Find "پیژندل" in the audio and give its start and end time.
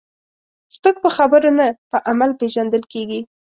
2.41-2.83